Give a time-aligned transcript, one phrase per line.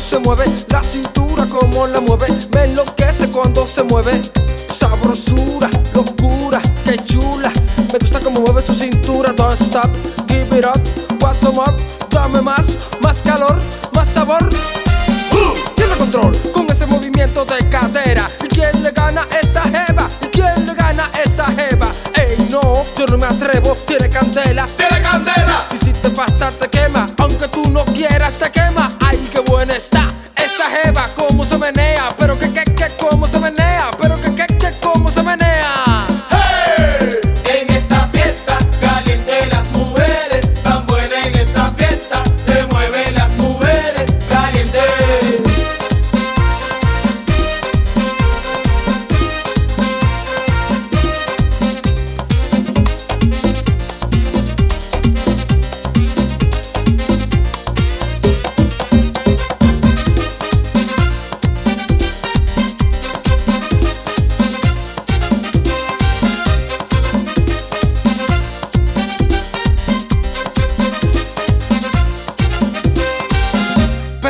[0.00, 4.20] se mueve, la cintura como la mueve, me enloquece cuando se mueve.
[4.68, 7.52] Sabrosura, locura, que chula.
[7.92, 9.90] Me gusta como mueve su cintura, don't stop,
[10.26, 10.80] give it up,
[11.20, 11.74] what's some up,
[12.10, 13.60] dame más, más calor,
[13.94, 14.48] más sabor.
[15.76, 18.26] Tiene control con ese movimiento de cadera.
[18.44, 20.08] ¿Y quién le gana esa jeva?
[20.22, 21.92] ¿Y quién le gana esa jeva?
[22.14, 24.66] Ey, no, yo no me atrevo, tiene candela.
[24.76, 25.66] ¡Tiene candela!
[25.72, 26.50] Y si te pasa,
[30.70, 32.08] jeva, cómo se menea.
[32.18, 33.49] Pero que, que, que, cómo se menea.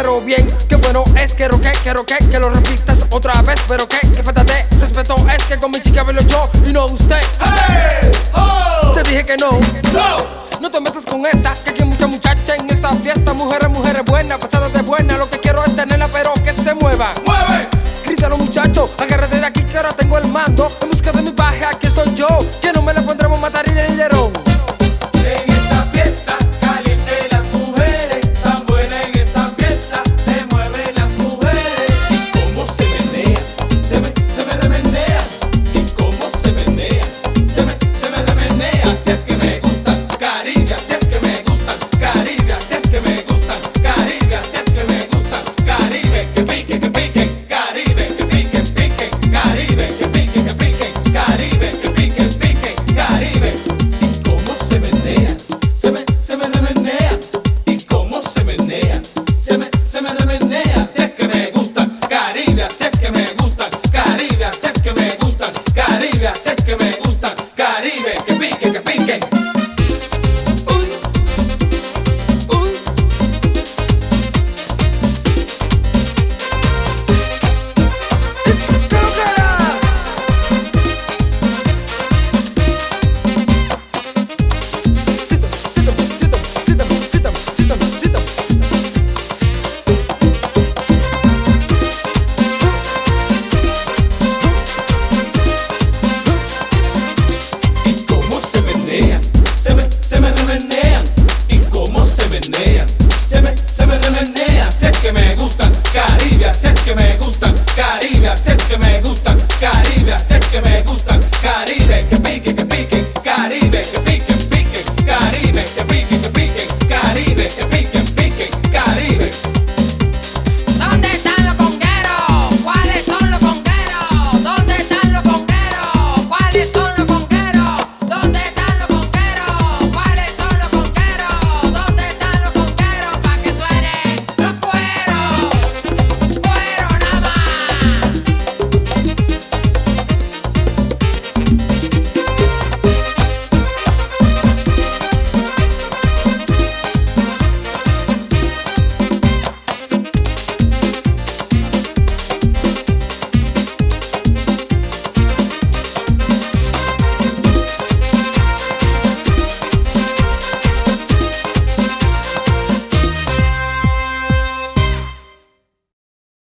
[0.01, 3.61] Pero bien, qué bueno es que roque, quiero que, que lo repitas otra vez.
[3.69, 6.87] Pero que, que falta de respeto es que con mi chica velo yo y no
[6.87, 7.21] usted.
[7.39, 8.11] ¡Hey!
[8.33, 8.93] ¡Oh!
[8.93, 9.51] Te dije que no.
[9.93, 10.17] ¡No!
[10.59, 13.35] No te metas con esa, que aquí hay mucha muchacha en esta fiesta.
[13.35, 15.19] Mujeres, mujeres buenas, pasadas de buena.
[15.19, 17.13] Lo que quiero es tenerla, pero que se mueva.
[17.27, 17.69] ¡Mueve!
[18.07, 20.67] Grítalo, muchacho, agárrate de aquí que ahora tengo el mando.
[20.81, 22.27] En busca de mi paje, aquí estoy yo.
[22.63, 24.30] Que no me la pondremos matar y dinero.